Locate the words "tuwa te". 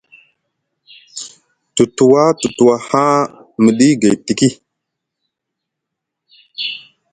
1.95-2.47